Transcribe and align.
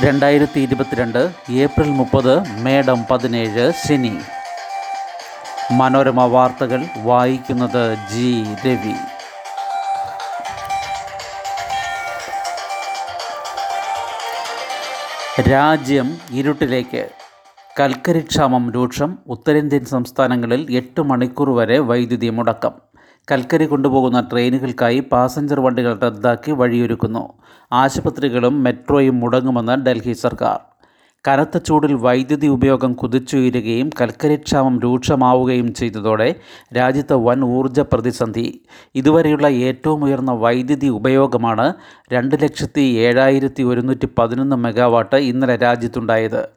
രണ്ടായിരത്തി 0.00 0.60
ഇരുപത്തിരണ്ട് 0.60 1.30
ഏപ്രിൽ 1.50 1.88
മുപ്പത് 1.90 2.48
മേഡം 2.48 3.04
പതിനേഴ് 3.10 3.72
ശനി. 3.86 4.18
മനോരമ 5.72 6.24
വാർത്തകൾ 6.24 6.84
വായിക്കുന്നത് 7.02 7.98
ജി 8.12 8.44
രവി. 8.66 8.94
രാജ്യം 15.50 16.18
ഇരുട്ടിലേക്ക്. 16.32 17.08
കൽക്കരി 17.80 18.20
ക്ഷാമം 18.20 18.72
രൂക്ഷം 18.72 19.18
ഉത്തരേന്ത്യൻ 19.26 19.84
സംസ്ഥാനങ്ങളിൽ 19.84 20.66
എട്ട് 20.70 21.00
മണിക്കൂർ 21.00 21.50
വരെ 21.50 21.78
വൈദ്യുതി 21.78 22.28
മുടക്കം. 22.28 22.87
കൽക്കരി 23.30 23.66
കൊണ്ടുപോകുന്ന 23.66 24.20
ട്രെയിനുകൾക്കായി 24.32 25.00
പാസഞ്ചർ 25.12 25.60
വണ്ടികൾ 25.60 25.98
റദ്ദാക്കി 26.02 26.52
വഴിയൊരുക്കുന്നു. 26.52 27.28
ആശുപത്രികളും 27.72 28.62
മെട്രോയും 28.64 29.20
മുടങ്ങുമെന്ന് 29.20 29.86
ഡൽഹി 29.86 30.12
സർക്കാർ. 30.12 30.58
കനത്ത 31.28 31.58
ചൂടിൽ 31.58 31.94
വൈദ്യുതി 31.94 32.46
ഉപയോഗം 32.46 32.92
കുതിച്ചുയരുകയും 32.92 33.90
കൽക്കരി 34.00 34.36
ക്ഷാമം 34.36 34.80
രൂക്ഷമാവുകയും 34.80 35.74
ചെയ്തതോടെ 35.74 36.34
രാജ്യത്ത് 36.76 37.14
വൻ 37.14 37.44
ഊർജ 37.44 37.80
പ്രതിസന്ധി. 37.80 38.60
ഇതുവരെയുള്ള 38.94 39.46
ഏറ്റവും 39.46 40.04
ഉയർന്ന 40.04 40.32
വൈദ്യുതി 40.32 40.86
ഉപയോഗമാണ് 40.86 41.74
രണ്ട് 42.12 42.36
ലക്ഷത്തി 42.42 42.80
ഏഴായിരത്തി 42.80 43.62
ഒരുന്നൂറ്റി 43.62 44.08
പതിനൊന്ന് 44.18 44.56
മെഗാവാട്ട് 44.56 45.16
ഇന്നലെ 45.16 45.56
രാജ്യത്തുണ്ടായത്. 45.56 46.48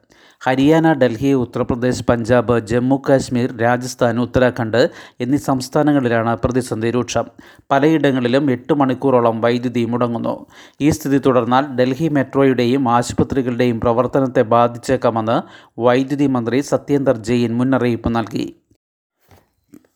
ഹരിയാന 0.44 0.92
ഡൽഹി 0.92 1.32
ഉത്തർപ്രദേശ് 1.32 2.04
പഞ്ചാബ് 2.04 2.58
ജമ്മു 2.60 3.02
കാശ്മീർ 3.08 3.56
രാജസ്ഥാൻ 3.60 4.20
ഉത്തരാഖണ്ഡ് 4.20 4.88
എന്നീ 5.20 5.38
സംസ്ഥാനങ്ങളിലാണ് 5.38 6.36
പ്രതിസന്ധി 6.36 6.90
രൂക്ഷം. 6.90 7.26
പലയിടങ്ങളിലും 7.70 8.50
എട്ട് 8.50 8.72
മണിക്കൂറോളം 8.72 9.40
വൈദ്യുതി 9.40 9.84
മുടങ്ങുന്നു. 9.84 10.46
ഈ 10.80 10.90
സ്ഥിതി 10.90 11.18
തുടർന്നാൽ 11.18 11.66
ഡൽഹി 11.66 12.08
മെട്രോയുടെയും 12.08 12.88
ആശുപത്രികളുടെയും 12.88 13.80
പ്രവർത്തനത്തെ 13.80 14.42
ബാധിച്ചേക്കാമെന്ന് 14.42 15.42
വൈദ്യുതി 15.78 16.26
മന്ത്രി 16.26 16.60
സത്യേന്ദർ 16.60 17.16
ജെയിൻ 17.16 17.54
മുന്നറിയിപ്പ് 17.58 18.16
നൽകി. 18.16 18.54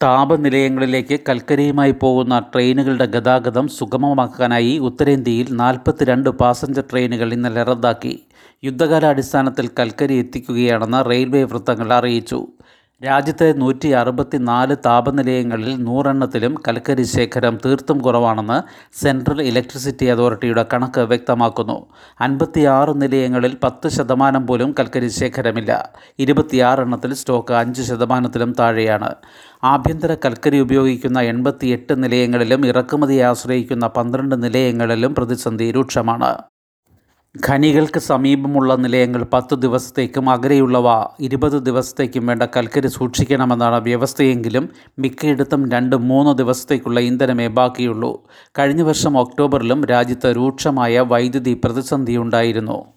താപനിലയങ്ങളിലേക്ക് 0.03 1.21
കൽക്കരിയുമായി 1.29 1.93
പോകുന്ന 1.93 2.39
ട്രെയിനുകളുടെ 2.39 3.07
ഗതാഗതം 3.07 3.69
സുഗമമാക്കാനായി 3.69 4.79
ഉത്തരേന്ത്യയിൽ 4.79 5.49
നാൽപ്പത്തിരണ്ട് 5.51 6.31
പാസഞ്ചർ 6.31 6.85
ട്രെയിനുകൾ 6.91 7.33
ഇന്നലെ 7.33 7.63
റദ്ദാക്കി. 7.63 8.15
യുദ്ധകാലാടിസ്ഥാനത്തിൽ 8.65 9.71
കൽക്കരി 9.79 10.15
എത്തിക്കുകയാണെന്ന് 10.15 11.11
റെയിൽവേ 11.11 11.43
വൃത്തങ്ങൾ 11.43 11.93
അറിയിച്ചു. 11.93 12.47
രാജ്യത്തെ 13.07 13.53
നൂറ്റി 13.53 13.89
അറുപത്തി 13.89 14.39
നാല് 14.39 14.77
താപനിലയങ്ങളിൽ 14.87 15.83
നൂറെണ്ണത്തിലും 15.85 16.63
കൽക്കരി 16.69 17.03
ശേഖരം 17.03 17.59
തീർത്തും 17.65 17.99
കുറവാണെന്ന് 17.99 18.63
സെൻട്രൽ 19.03 19.43
ഇലക്ട്രിസിറ്റി 19.43 20.07
അതോറിറ്റിയുടെ 20.07 20.67
കണക്ക് 20.73 21.01
വ്യക്തമാക്കുന്നു. 21.01 21.87
അൻപത്തിയാറ് 22.21 23.03
നിലയങ്ങളിൽ 23.03 23.57
പത്ത് 23.63 23.89
ശതമാനം 23.89 24.47
പോലും 24.47 24.75
കൽക്കരി 24.81 25.09
ശേഖരമില്ല. 25.09 25.93
ഇരുപത്തിയാറെണ്ണത്തിൽ 26.19 27.15
സ്റ്റോക്ക് 27.15 27.55
അഞ്ച് 27.55 27.83
ശതമാനത്തിലും 27.83 28.55
താഴെയാണ്. 28.59 29.15
ആഭ്യന്തര 29.65 30.15
കൽക്കരി 30.15 30.59
ഉപയോഗിക്കുന്ന 30.59 31.21
എൺപത്തിയെട്ട് 31.21 32.03
നിലയങ്ങളിലും 32.03 32.67
ഇറക്കുമതിയെ 32.67 33.23
ആശ്രയിക്കുന്ന 33.23 33.87
പന്ത്രണ്ട് 33.87 34.43
നിലയങ്ങളിലും 34.43 35.15
പ്രതിസന്ധി 35.15 35.73
രൂക്ഷമാണ്. 35.73 36.39
ഖനികൾക്ക് 37.45 37.99
സമീപമുള്ള 37.99 38.75
നിലയങ്ങൾ 38.75 39.27
പത്ത് 39.33 39.55
ദിവസത്തേക്കും 39.55 40.31
അകലെയുള്ളവ 40.31 40.89
ഇരുപത് 41.21 41.57
ദിവസത്തേക്കും 41.63 42.27
വേണ്ട 42.27 42.43
കൽക്കരി 42.43 42.89
സൂക്ഷിക്കണമെന്നാണ് 42.89 43.83
വ്യവസ്ഥയെങ്കിലും 43.85 44.69
മിക്കയിടത്തും 44.99 45.71
രണ്ട് 45.71 45.97
മൂന്ന് 45.97 46.39
ദിവസത്തേക്കുള്ള 46.39 47.01
ഇന്ധനമേ 47.01 47.49
ബാക്കിയുള്ളൂ. 47.49 48.13
കഴിഞ്ഞ 48.59 48.83
വർഷം 48.83 49.19
ഒക്ടോബറിലും 49.19 49.85
രാജ്യത്ത് 49.85 50.37
രൂക്ഷമായ 50.37 51.01
വൈദ്യുതി 51.01 51.61
പ്രതിസന്ധിയുണ്ടായിരുന്നു. 51.65 52.96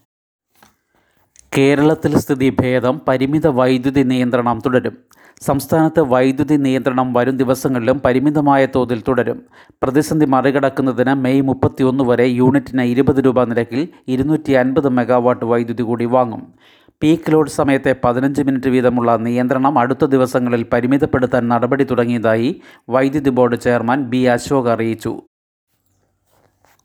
കേരളത്തിൽ 1.57 2.17
സ്ഥിതി 2.17 2.57
ഭേദം 2.59 3.01
പരിമിത 3.07 3.47
വൈദ്യുതി 3.47 4.01
നിയന്ത്രണം 4.01 4.59
തുടരും. 4.65 4.97
സംസ്ഥാനത്ത് 5.41 5.99
വൈദ്യുതി 5.99 6.55
നിയന്ത്രണം 6.55 7.13
വരും 7.13 7.37
ദിവസങ്ങളിലും 7.37 7.99
പരിമിതമായ 7.99 8.67
തോതിൽ 8.75 9.03
തുടരും. 9.07 9.45
പ്രതിസന്ധി 9.83 10.25
മറികടക്കുന്നതിന് 10.25 11.13
മെയ് 11.13 11.41
മുപ്പത്തിയൊന്ന് 11.41 12.03
വരെ 12.03 12.25
യൂണിറ്റിന് 12.25 12.81
ഇരുപത് 12.81 13.25
രൂപ 13.25 13.43
നിരക്കിൽ 13.43 13.87
ഇരുന്നൂറ്റി 14.07 14.51
അൻപത് 14.51 14.89
മെഗാവാട്ട് 14.89 15.45
വൈദ്യുതി 15.45 15.83
കൂടി 15.83 16.05
വാങ്ങും. 16.05 16.53
പീക്ക് 17.03 17.31
ലോഡ് 17.31 17.49
സമയത്തെ 17.49 17.95
പതിനഞ്ച് 18.03 18.41
മിനിറ്റ് 18.41 18.69
വീതമുള്ള 18.69 19.17
നിയന്ത്രണം 19.17 19.79
അടുത്ത 19.79 20.05
ദിവസങ്ങളിൽ 20.05 20.65
പരിമിതപ്പെടുത്താൻ 20.73 21.47
നടപടി 21.47 21.83
തുടങ്ങിയതായി 21.83 22.61
വൈദ്യുതി 22.89 23.29
ബോർഡ് 23.29 23.55
ചെയർമാൻ 23.55 24.03
ബി 24.03 24.23
അശോക് 24.23 24.67
അറിയിച്ചു. 24.67 25.21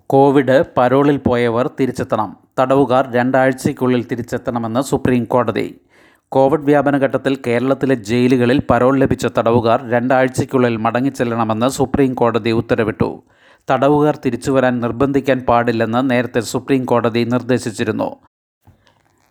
കോവിഡ് 0.07 0.65
പരോളിൽ 0.77 1.17
പോയവർ 1.17 1.71
തിരിച്ചെത്തണം. 1.81 2.44
തടവുകാർ 2.61 3.13
രണ്ടാഴ്ചയ്ക്കുള്ളിൽ 3.13 4.07
തിരിച്ചെത്തണമെന്ന് 4.11 4.81
സുപ്രീം 4.81 5.25
കോടതി 5.25 5.81
കോവിഡ് 6.29 6.63
വ്യാപനഘട്ടത്തിൽ 6.63 7.39
കേരളത്തിലെ 7.47 7.95
ജയിലുകളിൽ 7.95 8.63
പരോൾ 8.71 8.99
ലഭിച്ച 8.99 9.27
തടവുകാർ 9.27 9.91
രണ്ടാഴ്ചയ്ക്കുള്ളിൽ 9.91 10.77
മടങ്ങിച്ചെല്ലണമെന്ന് 10.77 11.69
സുപ്രീം 11.69 12.15
കോടതി 12.15 12.51
ഉത്തരവിട്ടു. 12.51 13.23
തടവുകാർ 13.71 14.19
തിരിച്ചുവരാൻ 14.25 14.81
നിർബന്ധിക്കാൻ 14.81 15.39
പാടില്ലെന്ന് 15.39 16.11
നേരത്തെ 16.11 16.41
സുപ്രീം 16.41 16.85
കോടതി 16.85 17.25
നിർദ്ദേശിച്ചിരുന്നു. 17.25 18.17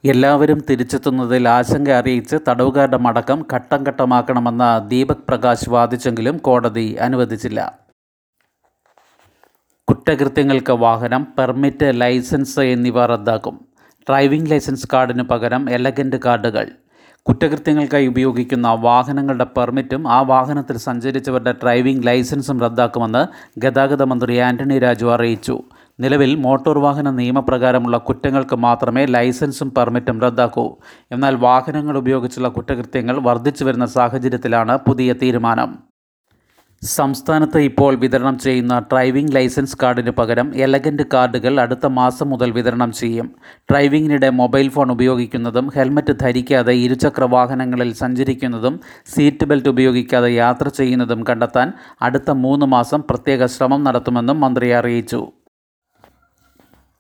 എല്ലാവരും 0.05 0.61
തിരിച്ചെത്തുന്നതിൽ 0.69 1.47
ആശങ്ക 1.47 1.89
അറിയിച്ച് 1.89 2.35
തടവുകാരുടെ 2.47 2.97
മടക്കം 2.97 3.45
ഘട്ടം 3.53 3.83
ഘട്ടമാക്കണമെന്ന് 3.83 4.89
ദീപക് 4.89 5.25
പ്രകാശ് 5.29 5.69
വാദിച്ചെങ്കിലും 5.69 6.37
കോടതി 6.37 6.93
അനുവദിച്ചില്ല. 6.93 7.82
കുറ്റകൃത്യങ്ങൾക്ക് 10.03 10.73
വാഹനം 10.73 11.27
പെർമിറ്റ് 11.37 11.91
ലൈസൻസ് 11.93 12.59
എന്നിവ 12.59 13.05
റദ്ദാക്കും. 13.05 13.59
ഡ്രൈവിംഗ് 14.09 14.51
ലൈസൻസ് 14.51 14.87
കാർഡിന് 14.93 15.23
പകരം 15.23 15.69
എലഗന്റ് 15.69 16.15
കാർഡുകൾ. 16.25 16.67
കുറ്റകൃത്യങ്ങൾക്കായി 17.21 18.07
ഉപയോഗിക്കുന്ന 18.07 18.67
വാഹനങ്ങളുടെ 18.67 19.43
പെർമിറ്റും 19.43 20.11
ആ 20.11 20.21
വാഹനത്തിൽ 20.21 20.77
സഞ്ചരിച്ചവരുടെ 20.77 21.51
ഡ്രൈവിംഗ് 21.51 22.07
ലൈസൻസും 22.07 22.59
റദ്ദാക്കുമെന്ന് 22.59 23.27
ഗതാഗത 23.59 24.03
മന്ത്രി 24.03 24.37
ആന്റണി 24.37 24.79
രാജു 24.79 25.05
അറിയിച്ചു. 25.05 25.61
നിലവിൽ 25.99 26.35
മോട്ടോർ 26.35 26.79
വാഹന 26.79 27.09
നിയമപ്രകാരമുള്ള 27.09 27.97
കുറ്റങ്ങൾക്ക് 27.97 28.55
മാത്രമേ 28.55 29.05
ലൈസൻസും 29.05 29.71
പെർമിറ്റും 29.71 30.21
റദ്ദാക്കൂ. 30.21 30.77
എന്നാൽ 31.11 31.35
വാഹനങ്ങൾ 31.35 31.97
ഉപയോഗിച്ചുള്ള 31.97 32.47
കുറ്റകൃത്യങ്ങൾ 32.47 33.19
വർദ്ധിച്ചു 33.19 33.65
വരുന്ന 33.65 33.85
സാഹചര്യത്തിലാണ് 33.85 34.77
പുതിയ 34.77 35.13
തീരുമാനം. 35.13 35.92
സംസ്ഥാനത്ത് 36.85 37.57
ഇപ്പോൾ 37.57 37.95
വിതരണം 37.95 38.39
ചെയ്യുന്ന 38.39 38.79
ഡ്രൈവിംഗ് 38.79 39.35
ലൈസൻസ് 39.35 39.77
കാർഡിന് 39.83 40.09
പകരം 40.09 40.55
എലഗന്റ് 40.55 41.03
കാർഡുകൾ 41.13 41.61
അടുത്ത 41.61 41.85
മാസം 41.85 42.29
മുതൽ 42.29 42.51
വിതരണം 42.51 42.91
ചെയ്യും. 42.91 43.35
ഡ്രൈവിംഗിനിടെ 43.71 44.29
മൊബൈൽ 44.29 44.69
ഫോൺ 44.69 44.91
ഉപയോഗിക്കുന്നതും 44.91 45.71
ഹെൽമറ്റ് 45.75 46.13
ധരിക്കാതെ 46.21 46.73
ഇരുചക്ര 46.73 47.23
വാഹനങ്ങളിൽ 47.23 47.93
സഞ്ചരിക്കുന്നതും 47.93 48.79
സീറ്റ് 49.15 49.45
ബെൽറ്റ് 49.45 49.69
ഉപയോഗിക്കാതെ 49.69 50.31
യാത്ര 50.31 50.67
ചെയ്യുന്നതും 50.67 51.23
കണ്ടെത്താൻ 51.29 51.71
അടുത്ത 52.01 52.31
മൂന്ന് 52.31 52.65
മാസം 52.65 53.03
പ്രത്യേക 53.09 53.45
ശ്രമം 53.45 53.83
നടത്തുമെന്നും 53.83 54.41
മന്ത്രി 54.41 54.69
അറിയിച്ചു. 54.69 55.27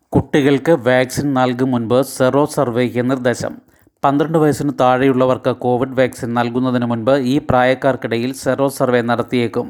കുട്ടികൾക്ക് 0.09 0.71
വാക്സിൻ 0.71 1.33
നൽകും 1.33 1.71
മുൻപ് 1.71 2.01
സെറോ 2.03 2.45
സർവേക്ക് 2.45 3.09
നിർദ്ദേശം. 3.09 3.62
പന്ത്രണ്ട് 4.03 4.37
വയസ്സിന് 4.37 4.73
താഴെയുള്ളവർക്ക് 4.79 5.51
കോവിഡ് 5.63 5.97
വാക്സിൻ 5.99 6.29
നൽകുന്നതിന് 6.37 6.85
മുൻപ് 6.85 7.13
ഈ 7.33 7.35
പ്രായക്കാർക്കിടയിൽ 7.49 8.31
സെറോ 8.33 8.67
സർവേ 8.77 9.01
നടത്തിയേക്കും. 9.01 9.67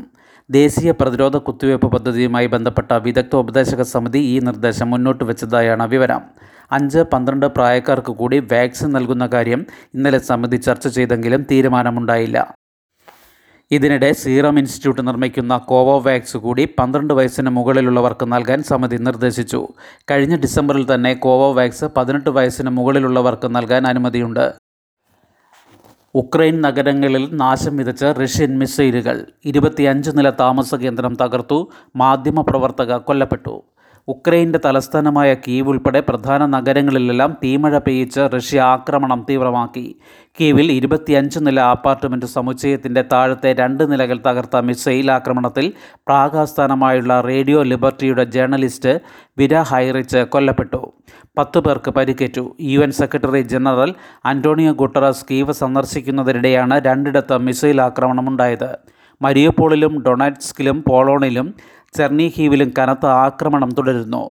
ദേശീയ 0.50 0.92
പ്രതിരോധ 0.92 1.36
കുത്തിവയ്പ് 1.38 1.86
പദ്ധതിയുമായി 1.96 2.48
ബന്ധപ്പെട്ട 2.48 2.94
വിദഗ്ധ 3.06 3.36
ഉപദേശക 3.36 3.82
സമിതി 3.82 4.22
ഈ 4.34 4.40
നിർദ്ദേശം 4.40 4.90
മുന്നോട്ട് 4.94 5.24
വെച്ചതായാണ് 5.24 5.86
വിവരം. 5.94 6.24
അഞ്ച് 6.72 7.00
പന്ത്രണ്ട് 7.14 7.46
പ്രായക്കാർക്ക് 7.58 8.14
കൂടി 8.22 8.40
വാക്സിൻ 8.54 8.92
നൽകുന്ന 8.98 9.28
കാര്യം 9.34 9.62
ഇന്നലെ 9.96 10.20
സമിതി 10.30 10.58
ചർച്ച 10.58 10.88
ചെയ്തെങ്കിലും 10.88 11.42
തീരുമാനമുണ്ടായില്ല. 11.52 12.38
ഇതിനിടെ 13.76 14.08
സീറം 14.22 14.56
ഇൻസ്റ്റിറ്റ്യൂട്ട് 14.60 15.04
നിർമ്മിക്കുന്ന 15.08 15.54
കോവോവാക്സ് 15.58 16.38
കൂടി 16.46 16.64
പന്ത്രണ്ട് 16.80 17.14
വയസ്സിന് 17.18 17.52
മുകളിലുള്ളവർക്ക് 17.58 18.26
നൽകാൻ 18.34 18.60
സമിതി 18.64 18.98
നിർദ്ദേശിച്ചു. 19.08 19.60
കഴിഞ്ഞ 20.12 20.36
ഡിസംബറിൽ 20.36 20.84
തന്നെ 20.94 21.14
കോവോവാക്സ് 21.14 21.88
പതിനെട്ട് 21.98 22.32
വയസ്സിന് 22.38 22.70
മുകളിലുള്ളവർക്ക് 22.70 23.50
നൽകാൻ 23.56 23.88
അനുമതിയുണ്ട്. 23.88 24.46
ഉക്രൈൻ 26.16 26.62
നഗരങ്ങളിൽ 26.62 27.24
നാശം 27.36 27.78
വിതച്ച 27.78 28.04
റഷ്യൻ 28.22 28.52
മിസൈലുകൾ 28.60 29.20
ഇരുപത്തിയഞ്ച് 29.46 30.12
നില 30.18 30.30
താമസ 30.30 30.76
കേന്ദ്രം 30.76 31.14
തകർത്തു. 31.22 31.60
മാധ്യമപ്രവർത്തക 31.96 32.98
കൊല്ലപ്പെട്ടു. 33.08 33.56
ഉക്രൈന്റെ 34.08 34.60
തലസ്ഥാനമായ 34.66 35.34
കീവ് 35.34 35.70
ഉൾപ്പെടെ 35.70 36.00
പ്രധാന 36.00 36.46
നഗരങ്ങളിലെല്ലാം 36.46 37.38
തീമഴ 37.44 37.78
പെയ്യിച്ച് 37.78 38.20
റഷ്യ 38.36 38.62
ആക്രമണം 38.62 39.26
തീവ്രമാക്കി. 39.30 39.96
കീവിൽ 40.42 40.72
ഇരുപത്തിയഞ്ച് 40.72 41.40
നില 41.42 41.60
അപ്പാർട്ട്മെന്റ് 41.60 42.26
സമുച്ചയത്തിന്റെ 42.26 43.02
താഴത്തെ 43.02 43.54
രണ്ട് 43.54 43.92
നിലകൾ 43.92 44.20
തകർത്ത 44.28 44.58
മിസൈൽ 44.58 45.12
ആക്രമണത്തിൽ 45.12 45.74
പ്രാഗാസ്ഥാനമായുള്ള 46.08 47.22
റേഡിയോ 47.22 47.64
ലിബർട്ടിയുടെ 47.64 48.24
ജേർണലിസ്റ്റ് 48.24 49.00
വിര 49.38 49.62
ഹൈറിച്ച് 49.62 50.18
കൊല്ലപ്പെട്ടു. 50.18 50.94
പത്ത് 51.38 51.60
പേർക്ക് 51.60 51.92
പരിക്കേറ്റു. 51.92 52.58
U 52.62 52.80
N 52.80 52.92
secretary 52.92 53.42
general 53.42 53.94
Antonio 54.26 54.72
Guterres 54.72 55.26
Kyiv 55.32 55.54
സന്ദർശിക്കുന്നതിനിടെയാണ് 55.54 56.82
രണ്ടിടത്ത് 56.86 57.38
മിസൈൽ 57.38 57.82
ആക്രമണമുണ്ടായത്. 57.82 58.78
മരിയപ്പോളിലും 59.22 60.04
ഡൊണാറ്റ്സ്കിലും 60.04 60.84
പോളോണിലും 60.88 61.56
ചെർണീഹീവിലും 61.98 62.74
കനത്ത 62.80 63.06
ആക്രമണം 63.06 63.72
തുടരുന്നു. 63.72 64.30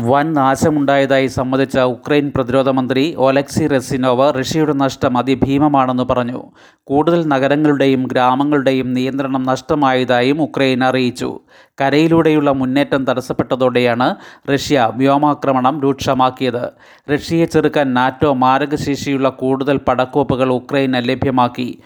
വൻ 0.00 0.32
നാശമുണ്ടായതായി 0.32 1.26
സമ്മതിച്ച 1.26 1.78
ഉക്രൈൻ 1.78 2.32
പ്രതിരോധ 2.36 2.68
മന്ത്രി 2.68 3.14
ഒലക്സി 3.18 3.66
റെസിനോവ 3.66 4.30
റഷ്യയുടെ 4.30 4.72
നഷ്ടം 4.72 5.18
അതിഭീമമാണെന്ന് 5.18 6.02
പറഞ്ഞു. 6.02 6.42
കൂടുതൽ 6.86 7.28
നഗരങ്ങളുടെയും 7.28 8.02
ഗ്രാമങ്ങളുടെയും 8.02 8.92
നിയന്ത്രണം 8.92 9.42
നഷ്ടമായതായും 9.42 10.42
ഉക്രൈൻ 10.42 10.84
അറിയിച്ചു. 10.84 11.40
കരയിലൂടെയുള്ള 11.80 12.52
മുന്നേറ്റം 12.52 13.04
തടസ്സപ്പെട്ടതോടെയാണ് 13.04 14.16
റഷ്യ 14.52 14.92
വ്യോമാക്രമണം 14.94 15.80
രൂക്ഷമാക്കിയത്. 15.80 16.70
റഷ്യയെ 17.14 17.44
ചെറുക്കാൻ 17.44 17.94
നാറ്റോ 17.94 18.32
മാരകശേഷിയുള്ള 18.32 19.28
കൂടുതൽ 19.28 19.76
പടക്കോപ്പുകൾ 19.76 20.52
ഉക്രൈന് 20.52 21.08
ലഭ്യമാക്കി. 21.08 21.78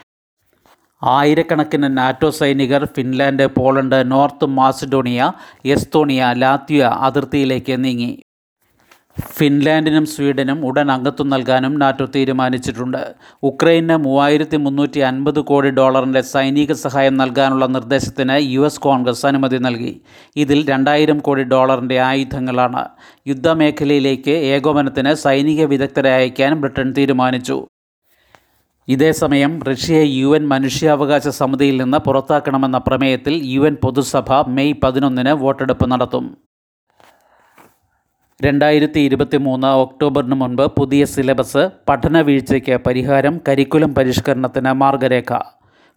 ആയിരക്കണക്കിന് 1.03 1.97
നാറ്റോ 1.97 2.29
സൈനികർ 2.29 2.85
Finland 2.85 3.45
Poland 3.45 4.11
North 4.11 4.45
Macedonia 4.45 5.31
Estonia 5.65 6.33
Latvia 6.37 6.83
അതിർത്തിയിലേക്ക് 6.83 7.83
നീങ്ങി. 7.83 8.23
ഫിൻലാൻഡിനും 9.31 10.05
സ്വീഡനും 10.05 10.65
ഉടൻ 10.65 10.91
അംഗത്വം 10.91 11.29
നൽകാനും 11.29 11.79
നാറ്റോ 11.79 12.05
തീരുമാനിച്ചിട്ടുണ്ട്. 12.05 13.15
ഉക്രൈന് 13.43 13.95
മൂവായിരത്തി 13.95 14.57
മുന്നൂറ്റി 14.57 14.99
അൻപത് 14.99 15.39
കോടി 15.39 15.69
ഡോളറിന്റെ 15.69 16.21
സൈനിക 16.21 16.71
സഹായം 16.71 17.17
നൽകാനുള്ള 17.17 17.65
നിർദ്ദേശത്തിന് 17.65 18.37
യു 18.41 18.61
എസ് 18.61 18.79
കോൺഗ്രസ് 18.79 19.25
അനുമതി 19.25 19.57
നൽകി. 19.57 20.01
ഇതിൽ 20.35 20.69
രണ്ടായിരം 20.69 21.19
കോടി 21.19 21.43
ഡോളറിന്റെ 21.43 21.99
ആയുധങ്ങളാണ്. 21.99 22.85
യുദ്ധമേഖലയിലേക്ക് 23.27 24.31
ഏകോപനത്തിന് 24.31 25.13
സൈനിക 25.13 25.65
വിദഗ്ധരെ 25.65 26.09
അയക്കാൻ 26.09 26.61
ബ്രിട്ടൻ 26.61 26.93
തീരുമാനിച്ചു. 26.97 27.67
ഇതേസമയം 28.89 29.63
റഷ്യയെ 29.63 30.03
യു 30.03 30.35
എൻ 30.35 30.47
മനുഷ്യാവകാശ 30.47 31.27
സമിതിയിൽ 31.27 31.83
നിന്ന് 31.83 31.97
പുറത്താക്കണമെന്ന 31.97 32.77
പ്രമേയത്തിൽ 32.77 33.41
യു 33.43 33.61
എൻ 33.61 33.75
പൊതുസഭ 33.83 34.33
മെയ് 34.47 34.73
പതിനൊന്നിന് 34.83 35.29
വോട്ടെടുപ്പ് 35.29 35.91
നടത്തും. 35.91 36.37
രണ്ടായിരത്തി 38.43 38.99
ഇരുപത്തി 38.99 39.37
മൂന്ന് 39.37 39.67
ഒക്ടോബറിന് 39.67 40.35
മുൻപ് 40.35 40.65
പുതിയ 40.77 41.05
സിലബസ് 41.05 41.69
പഠന 41.89 42.21
വീഴ്ചയ്ക്ക് 42.21 42.79
പരിഹാരം 42.87 43.41
കരിക്കുലം 43.47 43.95
പരിഷ്കരണത്തിന് 43.95 44.71
മാർഗരേഖ. 44.71 45.39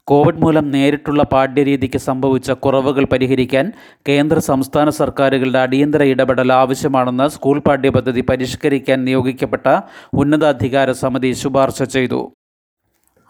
കോവിഡ് 0.05 0.43
മൂലം 0.43 0.71
നേരിട്ടുള്ള 0.71 1.23
പാഠ്യരീതിക്ക് 1.23 1.99
സംഭവിച്ച 1.99 2.51
കുറവുകൾ 2.51 3.05
പരിഹരിക്കാൻ 3.05 3.73
കേന്ദ്ര 4.09 4.39
സംസ്ഥാന 4.39 4.89
സർക്കാരുകളുടെ 4.91 5.59
അടിയന്തര 5.59 6.03
ഇടപെടൽ 6.03 6.53
ആവശ്യമാണെന്ന് 6.53 7.29
സ്കൂൾ 7.29 7.59
പാഠ്യപദ്ധതി 7.59 8.21
പരിഷ്കരിക്കാൻ 8.21 9.05
നിയോഗിക്കപ്പെട്ട 9.05 9.81
ഉന്നതാധികാര 10.15 10.93
സമിതി 10.93 11.33
ശുപാർശ 11.33 11.83
ചെയ്തു. 11.83 12.33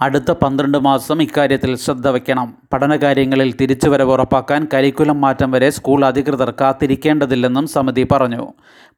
അടുത്ത 0.03 0.31
പന്ത്രണ്ട് 0.33 0.79
മാസം 0.79 1.23
ഇക്കാര്യത്തിൽ 1.23 1.77
ശ്രദ്ധ 1.77 2.09
വയ്ക്കണം. 2.09 2.55
പഠനകാര്യങ്ങളിൽ 2.73 3.55
തിരിച്ചുവരവ് 3.61 4.13
ഉറപ്പാക്കാൻ 4.13 4.69
കരിക്കുലം 4.75 5.21
മാറ്റം 5.21 5.51
വരെ 5.51 5.71
സ്കൂൾ 5.71 6.05
അധികൃതർ 6.05 6.55
കാത്തിരിക്കേണ്ടതില്ലെന്നും 6.61 7.67
സമിതി 7.67 8.07
പറഞ്ഞു. 8.13 8.47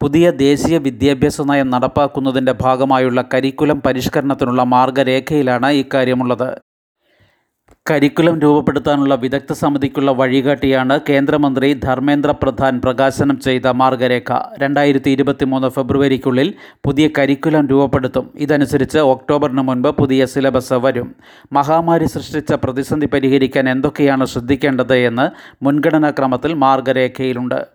പുതിയ 0.02 0.30
ദേശീയ 0.30 0.78
വിദ്യാഭ്യാസ 0.78 1.40
നയം 1.40 1.70
നടപ്പാക്കുന്നതിന്റെ 1.70 2.52
ഭാഗമായുള്ള 2.60 3.24
കരിക്കുലം 3.34 3.80
പരിഷ്കരണത്തിനുള്ള 3.86 4.62
മാർഗരേഖയിലാണ് 4.62 5.66
ഇക്കാര്യമുള്ളത്. 5.66 6.48
കരിക്കുലം 7.90 8.40
രൂപപ്പെടുത്താനുള്ള 8.40 9.14
വിദഗ്ധ 9.14 9.52
സമിതിക്കുള്ള 9.52 10.10
വഴികാട്ടിയാണ് 10.10 11.00
കേന്ദ്രമന്ത്രി 11.08 11.72
ധർമ്മേന്ദ്ര 11.72 12.30
പ്രധാൻ 12.30 12.80
പ്രകാശനം 12.80 13.40
ചെയ്ത 13.40 13.66
മാർഗരേഖ. 13.66 14.38
രണ്ടായിരത്തി 14.58 15.10
ഇരുപത്തി 15.10 15.44
മൂന്ന് 15.44 15.68
ഫെബ്രുവരിക്കുള്ളിൽ 15.68 16.54
പുതിയ 16.84 17.08
കരിക്കുലം 17.18 17.68
രൂപപ്പെടുത്തും. 17.68 18.30
ഇതനുസരിച്ച് 18.36 18.98
ഒക്ടോബറിന് 18.98 19.62
മുൻപ് 19.62 19.88
പുതിയ 19.88 20.26
സിലബസ് 20.26 20.72
വരും. 20.72 21.14
മഹാമാരി 21.52 22.04
സൃഷ്ടിച്ച 22.04 22.52
പ്രതിസന്ധി 22.52 23.06
പരിഹരിക്കാൻ 23.06 23.68
എന്തൊക്കെയാണ് 23.68 24.24
ശ്രദ്ധിക്കേണ്ടത് 24.24 24.96
എന്ന് 24.96 25.30
മുൻഗണനാക്രമത്തിൽ 25.64 26.54
മാർഗരേഖയിലുണ്ട്. 26.54 27.66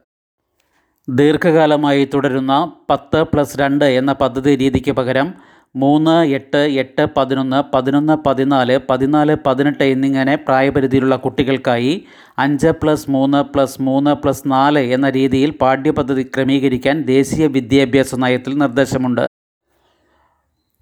ദീർഘകാലമായി 1.10 2.10
തുടരുന്ന 2.14 2.72
പത്ത് 2.90 3.22
പ്ലസ് 3.34 3.60
രണ്ട് 3.60 3.86
എന്ന 3.86 4.14
പദ്ധതി 4.14 4.56
രീതിക്ക് 4.56 4.92
പകരം 4.92 5.34
മൂന്ന് 5.76 6.28
എട്ട് 6.28 6.58
എട്ട് 6.58 7.08
പതിനൊന്ന് 7.18 7.72
പതിനൊന്ന് 7.76 8.14
പതിനാല് 8.14 8.80
പതിനാല് 8.90 9.36
പതിനെട്ട് 9.46 9.84
എന്നിങ്ങനെ 9.84 10.36
പ്രായപരിധിയിലുള്ള 10.36 11.16
കുട്ടികൾക്കായി 11.16 12.06
അഞ്ച് 12.40 12.68
പ്ലസ് 12.68 13.10
മൂന്ന് 13.10 13.44
പ്ലസ് 13.44 13.82
മൂന്ന് 13.82 14.16
പ്ലസ് 14.16 14.44
നാല് 14.48 14.80
എന്ന 14.80 15.10
രീതിയിൽ 15.10 15.50
പാഠ്യപദ്ധതി 15.50 16.24
ക്രമീകരിക്കാൻ 16.24 17.02
ദേശീയ 17.02 17.48
വിദ്യാഭ്യാസ 17.48 18.16
നയത്തിൽ 18.16 18.58
നിർദ്ദേശമുണ്ട്. 18.58 19.28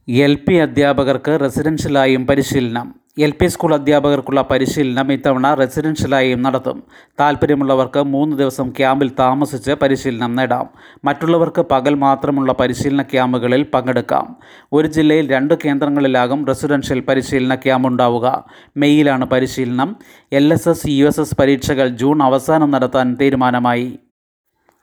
എൽ 0.09 0.35
പി 0.35 0.53
അധ്യാപകർക്ക് 0.53 1.39
റെസിഡൻഷ്യലായും 1.41 2.27
പരിശീലനം. 2.27 3.06
എൽ 3.19 3.33
പി 3.41 3.47
സ്കൂൾ 3.47 3.73
അധ്യാപകർക്കുള്ള 3.73 4.41
പരിശീലനം 4.41 5.13
ഇത്തവണ 5.13 5.53
റെസിഡൻഷ്യലായും 5.53 6.41
നടത്തും. 6.41 6.83
താൽപ്പര്യമുള്ളവർക്ക് 7.19 7.99
മൂന്ന് 7.99 8.37
ദിവസം 8.37 8.69
ക്യാമ്പിൽ 8.69 9.11
താമസിച്ച് 9.19 9.71
പരിശീലനം 9.71 10.35
നേടാം. 10.35 10.69
മറ്റുള്ളവർക്ക് 11.05 11.61
പകൽ 11.71 11.93
മാത്രമുള്ള 11.93 12.53
പരിശീലന 12.53 13.01
ക്യാമ്പുകളിൽ 13.01 13.65
പങ്കെടുക്കാം. 13.73 14.35
ഒരു 14.73 14.87
ജില്ലയിൽ 14.87 15.29
രണ്ട് 15.29 15.53
കേന്ദ്രങ്ങളിലാകും 15.65 16.47
റെസിഡൻഷ്യൽ 16.47 16.99
പരിശീലന 16.99 17.55
ക്യാമ്പ് 17.55 17.89
ഉണ്ടാവുക 17.89 18.45
മെയ്യിലാണ് 18.77 19.25
പരിശീലനം. 19.25 19.95
L 20.31 20.53
S 20.53 20.69
S 20.69 20.87
U 20.87 21.05
S 21.05 21.19
S 21.19 21.35
പരീക്ഷകൾ 21.35 21.87
ജൂൺ 21.87 22.23
അവസാനം 22.23 22.71
നടത്താൻ 22.71 23.17
തീരുമാനമായി. 23.21 23.99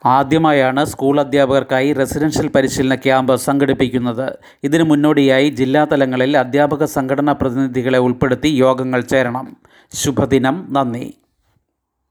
ആദ്യമായാണ് 0.06 0.84
സ്കൂൾ 0.84 1.20
അധ്യാപകർക്കായി 1.20 1.92
റെസിഡൻഷ്യൽ 1.92 2.48
പരിശീലന 2.48 2.94
ക്യാമ്പ് 2.94 3.36
സംഘടിപ്പിക്കുന്നത്. 3.36 4.38
ഇതിനു 4.64 4.84
മുന്നോടിയായി 4.84 5.50
ജില്ലാതലങ്ങളിൽ 5.50 6.38
അധ്യാപക 6.38 6.84
സംഘടനാ 6.84 7.32
പ്രതിനിധികളെ 7.32 7.98
ഉൾപ്പെടുത്തി 7.98 8.48
യോഗങ്ങൾ 8.48 9.00
ചേരണം. 9.00 9.56
ശുഭദിനം. 9.92 10.66
നന്ദി. 10.70 11.14